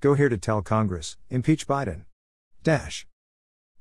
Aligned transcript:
Go 0.00 0.14
here 0.14 0.28
to 0.28 0.38
tell 0.38 0.62
Congress, 0.62 1.16
impeach 1.28 1.66
Biden. 1.66 2.04
Dash. 2.62 3.04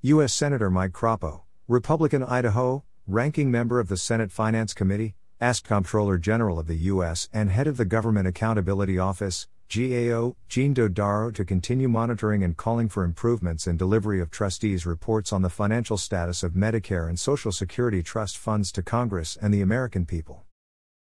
U.S. 0.00 0.32
Senator 0.32 0.70
Mike 0.70 0.92
Crapo, 0.92 1.42
Republican 1.68 2.22
Idaho, 2.22 2.84
ranking 3.06 3.50
member 3.50 3.78
of 3.78 3.88
the 3.88 3.98
Senate 3.98 4.32
Finance 4.32 4.72
Committee, 4.72 5.14
asked 5.42 5.66
Comptroller 5.66 6.16
General 6.16 6.58
of 6.58 6.68
the 6.68 6.76
U.S. 6.88 7.28
and 7.34 7.50
head 7.50 7.66
of 7.66 7.76
the 7.76 7.84
Government 7.84 8.26
Accountability 8.26 8.98
Office, 8.98 9.46
GAO, 9.68 10.36
Gene 10.48 10.74
Dodaro 10.74 11.34
to 11.34 11.44
continue 11.44 11.86
monitoring 11.86 12.42
and 12.42 12.56
calling 12.56 12.88
for 12.88 13.04
improvements 13.04 13.66
in 13.66 13.76
delivery 13.76 14.18
of 14.18 14.30
trustees' 14.30 14.86
reports 14.86 15.34
on 15.34 15.42
the 15.42 15.50
financial 15.50 15.98
status 15.98 16.42
of 16.42 16.52
Medicare 16.52 17.10
and 17.10 17.20
Social 17.20 17.52
Security 17.52 18.02
trust 18.02 18.38
funds 18.38 18.72
to 18.72 18.82
Congress 18.82 19.36
and 19.42 19.52
the 19.52 19.60
American 19.60 20.06
people. 20.06 20.44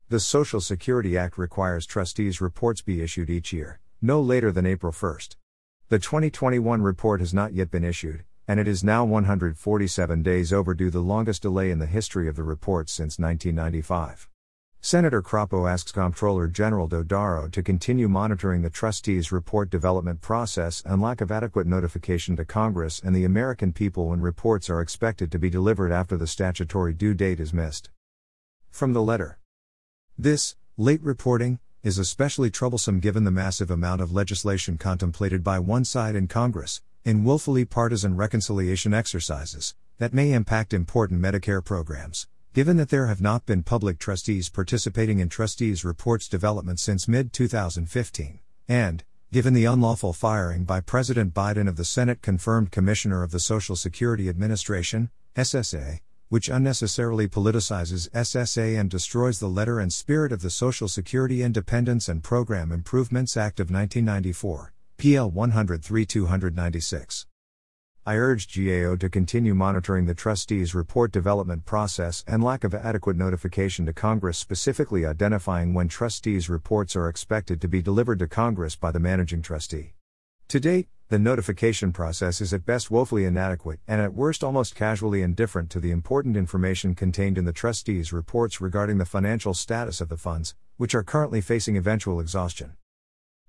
The 0.10 0.20
Social 0.20 0.62
Security 0.62 1.18
Act 1.18 1.40
requires 1.40 1.88
trustees' 1.88 2.40
reports 2.40 2.84
be 2.84 3.02
issued 3.02 3.32
each 3.32 3.52
year, 3.52 3.80
no 4.02 4.20
later 4.20 4.52
than 4.52 4.66
April 4.66 4.92
1. 4.92 5.18
The 5.90 6.00
2021 6.00 6.82
report 6.82 7.20
has 7.20 7.34
not 7.34 7.54
yet 7.54 7.70
been 7.70 7.84
issued, 7.84 8.24
and 8.48 8.60
it 8.60 8.68
is 8.68 8.84
now 8.84 9.06
147 9.06 10.24
days 10.24 10.52
overdue, 10.52 10.90
the 10.90 11.00
longest 11.00 11.44
delay 11.44 11.70
in 11.70 11.80
the 11.80 11.86
history 11.86 12.28
of 12.28 12.36
the 12.36 12.44
report 12.44 12.90
since 12.90 13.20
1995. 13.20 14.28
Senator 14.84 15.22
Crapo 15.22 15.70
asks 15.70 15.92
Comptroller 15.92 16.48
General 16.48 16.90
Dodaro 16.90 17.52
to 17.52 17.62
continue 17.62 18.08
monitoring 18.08 18.64
the 18.64 18.70
trustees' 18.72 19.32
report 19.32 19.70
development 19.70 20.22
process 20.22 20.82
and 20.88 21.00
lack 21.00 21.22
of 21.22 21.32
adequate 21.32 21.68
notification 21.68 22.36
to 22.36 22.44
Congress 22.44 23.00
and 23.00 23.16
the 23.16 23.24
American 23.24 23.72
people 23.72 24.08
when 24.08 24.22
reports 24.22 24.72
are 24.72 24.82
expected 24.82 25.32
to 25.32 25.38
be 25.38 25.52
delivered 25.52 25.92
after 25.92 26.18
the 26.18 26.26
statutory 26.26 26.94
due 26.94 27.14
date 27.14 27.40
is 27.40 27.54
missed. 27.54 27.92
From 28.72 28.94
the 28.94 29.04
letter 29.04 29.38
This, 30.18 30.56
late 30.78 31.04
reporting, 31.04 31.60
is 31.84 31.98
especially 31.98 32.52
troublesome 32.52 33.00
given 33.00 33.24
the 33.24 33.32
massive 33.32 33.72
amount 33.72 34.02
of 34.02 34.14
legislation 34.14 34.78
contemplated 34.78 35.44
by 35.44 35.58
one 35.58 35.84
side 35.84 36.16
in 36.16 36.28
Congress, 36.28 36.82
in 37.04 37.24
willfully 37.24 37.66
partisan 37.66 38.16
reconciliation 38.16 38.94
exercises, 38.94 39.74
that 39.98 40.14
may 40.14 40.32
impact 40.32 40.74
important 40.74 41.20
Medicare 41.20 41.64
programs. 41.64 42.28
Given 42.54 42.78
that 42.78 42.90
there 42.90 43.08
have 43.08 43.22
not 43.22 43.46
been 43.46 43.64
public 43.64 43.98
trustees 43.98 44.50
participating 44.50 45.20
in 45.20 45.30
trustees' 45.30 45.84
reports 45.84 46.28
development 46.28 46.80
since 46.80 47.08
mid 47.08 47.34
2015, 47.34 48.40
and, 48.68 49.04
given 49.32 49.54
the 49.54 49.66
unlawful 49.66 50.14
firing 50.14 50.66
by 50.66 50.82
President 50.82 51.34
Biden 51.34 51.68
of 51.68 51.78
the 51.78 51.86
Senate 51.86 52.22
confirmed 52.22 52.72
Commissioner 52.72 53.24
of 53.24 53.32
the 53.32 53.40
Social 53.40 53.76
Security 53.76 54.30
Administration, 54.30 55.10
SSA, 55.36 56.00
which 56.32 56.48
unnecessarily 56.48 57.28
politicizes 57.28 58.10
SSA 58.12 58.80
and 58.80 58.90
destroys 58.90 59.42
the 59.42 59.50
letter 59.50 59.82
and 59.82 59.92
spirit 59.92 60.32
of 60.32 60.42
the 60.42 60.50
Social 60.50 60.88
Security 60.88 61.44
Independence 61.44 62.08
and 62.08 62.24
Program 62.24 62.72
Improvements 62.72 63.36
Act 63.36 63.60
of 63.60 63.70
1994, 63.70 64.72
PL 64.96 65.30
103 65.30 66.06
296. 66.06 67.26
I 68.06 68.16
urge 68.16 68.48
GAO 68.48 68.96
to 68.96 69.10
continue 69.10 69.54
monitoring 69.54 70.06
the 70.06 70.16
trustees' 70.16 70.74
report 70.74 71.12
development 71.12 71.66
process 71.66 72.24
and 72.26 72.42
lack 72.42 72.64
of 72.64 72.74
adequate 72.74 73.18
notification 73.18 73.86
to 73.88 73.92
Congress, 73.92 74.38
specifically 74.38 75.06
identifying 75.06 75.74
when 75.74 75.90
trustees' 75.90 76.48
reports 76.48 76.96
are 76.96 77.10
expected 77.10 77.60
to 77.60 77.68
be 77.68 77.82
delivered 77.82 78.20
to 78.20 78.28
Congress 78.28 78.78
by 78.78 78.90
the 78.90 79.02
managing 79.02 79.42
trustee. 79.42 79.96
To 80.48 80.62
date, 80.62 80.88
the 81.12 81.20
notification 81.20 81.92
process 81.92 82.40
is 82.40 82.54
at 82.54 82.66
best 82.66 82.90
woefully 82.90 83.26
inadequate 83.26 83.82
and 83.86 84.00
at 84.00 84.14
worst 84.14 84.46
almost 84.46 84.76
casually 84.76 85.22
indifferent 85.22 85.70
to 85.70 85.82
the 85.82 85.92
important 85.92 86.38
information 86.38 86.96
contained 86.96 87.38
in 87.38 87.44
the 87.44 87.52
trustees' 87.52 88.14
reports 88.14 88.62
regarding 88.62 88.98
the 88.98 89.04
financial 89.04 89.54
status 89.54 90.00
of 90.00 90.08
the 90.08 90.16
funds, 90.16 90.56
which 90.78 90.96
are 90.96 91.04
currently 91.04 91.42
facing 91.42 91.76
eventual 91.76 92.22
exhaustion. 92.22 92.78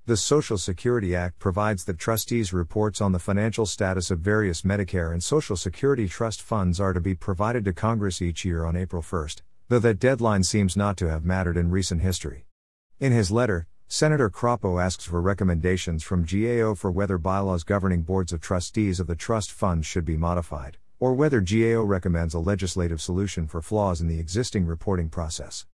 The 0.07 0.17
Social 0.17 0.59
Security 0.59 1.15
Act 1.15 1.39
provides 1.39 1.85
that 1.85 2.01
trustees' 2.01 2.53
reports 2.53 3.01
on 3.01 3.13
the 3.13 3.21
financial 3.21 3.65
status 3.65 4.11
of 4.11 4.19
various 4.19 4.63
Medicare 4.63 5.13
and 5.13 5.23
Social 5.23 5.55
Security 5.55 6.09
trust 6.09 6.43
funds 6.43 6.81
are 6.81 6.93
to 6.93 7.01
be 7.01 7.15
provided 7.15 7.65
to 7.67 7.73
Congress 7.73 8.21
each 8.21 8.45
year 8.45 8.65
on 8.65 8.75
April 8.75 9.03
1, 9.03 9.29
though 9.69 9.79
that 9.79 10.01
deadline 10.01 10.43
seems 10.43 10.77
not 10.77 10.97
to 10.97 11.09
have 11.09 11.25
mattered 11.25 11.57
in 11.57 11.71
recent 11.71 12.03
history. 12.03 12.45
In 12.99 13.13
his 13.13 13.31
letter, 13.31 13.69
Senator 13.89 14.31
Crapo 14.31 14.83
asks 14.83 15.05
for 15.05 15.21
recommendations 15.21 16.03
from 16.03 16.25
GAO 16.25 16.75
for 16.75 16.91
whether 16.91 17.19
bylaws 17.19 17.63
governing 17.65 18.03
boards 18.03 18.33
of 18.33 18.41
trustees 18.41 18.99
of 19.01 19.07
the 19.07 19.15
trust 19.15 19.53
funds 19.53 19.87
should 19.87 20.05
be 20.05 20.17
modified, 20.17 20.79
or 20.99 21.15
whether 21.15 21.41
GAO 21.41 21.83
recommends 21.83 22.35
a 22.35 22.39
legislative 22.39 23.01
solution 23.01 23.47
for 23.47 23.61
flaws 23.61 24.01
in 24.01 24.09
the 24.09 24.19
existing 24.19 24.67
reporting 24.67 25.09
process. 25.09 25.67